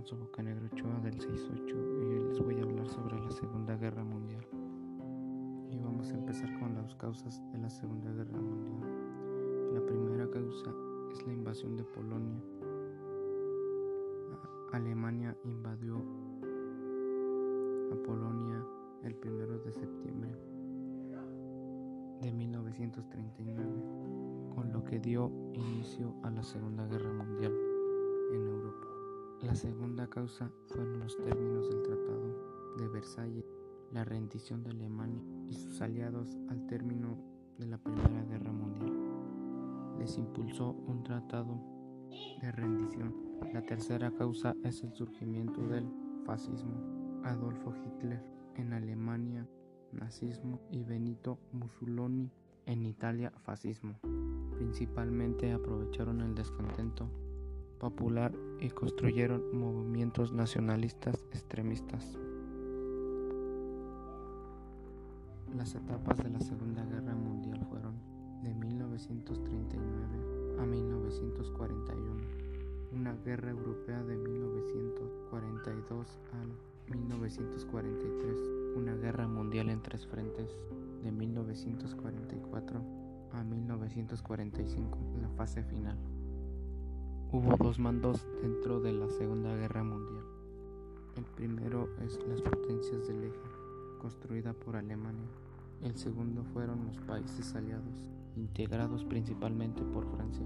[0.00, 4.02] Alfonso Bocanegra Ochoa del 68 y hoy les voy a hablar sobre la Segunda Guerra
[4.02, 4.46] Mundial.
[5.70, 8.80] Y vamos a empezar con las causas de la Segunda Guerra Mundial.
[9.74, 10.74] La primera causa
[11.12, 12.40] es la invasión de Polonia.
[14.72, 15.98] Alemania invadió
[17.92, 18.64] a Polonia
[19.02, 20.34] el 1 de septiembre
[22.22, 27.52] de 1939, con lo que dio inicio a la Segunda Guerra Mundial
[28.32, 28.89] en Europa.
[29.50, 33.44] La segunda causa fueron los términos del Tratado de Versalles,
[33.90, 37.18] la rendición de Alemania y sus aliados al término
[37.58, 39.98] de la Primera Guerra Mundial.
[39.98, 41.60] Les impulsó un tratado
[42.40, 43.12] de rendición.
[43.52, 45.90] La tercera causa es el surgimiento del
[46.24, 47.20] fascismo.
[47.24, 48.22] Adolfo Hitler
[48.54, 49.48] en Alemania,
[49.90, 52.30] nazismo y Benito Mussolini
[52.66, 53.98] en Italia, fascismo.
[54.54, 57.10] Principalmente aprovecharon el descontento
[57.80, 62.16] popular y construyeron movimientos nacionalistas extremistas.
[65.56, 67.94] Las etapas de la Segunda Guerra Mundial fueron
[68.42, 72.20] de 1939 a 1941,
[72.92, 76.52] una guerra europea de 1942 al
[76.94, 78.36] 1943,
[78.76, 80.56] una guerra mundial en tres frentes
[81.02, 82.84] de 1944
[83.32, 85.98] a 1945, la fase final.
[87.32, 90.24] Hubo dos mandos dentro de la Segunda Guerra Mundial.
[91.16, 93.38] El primero es las potencias del eje,
[94.00, 95.28] construida por Alemania.
[95.80, 100.44] El segundo fueron los países aliados, integrados principalmente por Francia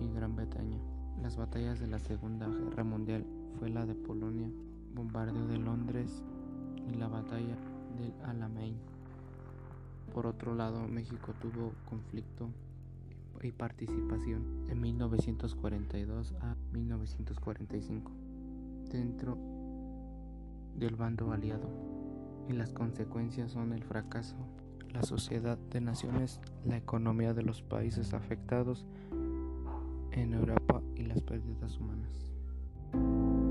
[0.00, 0.80] y Gran Bretaña.
[1.22, 3.24] Las batallas de la Segunda Guerra Mundial
[3.60, 4.50] fue la de Polonia,
[4.96, 6.24] bombardeo de Londres
[6.92, 7.56] y la batalla
[7.96, 8.74] del Alamein.
[10.12, 12.48] Por otro lado, México tuvo conflicto
[13.46, 18.12] y participación de 1942 a 1945
[18.90, 19.38] dentro
[20.76, 21.68] del bando aliado
[22.48, 24.36] y las consecuencias son el fracaso,
[24.92, 28.86] la sociedad de naciones, la economía de los países afectados
[30.12, 33.47] en Europa y las pérdidas humanas.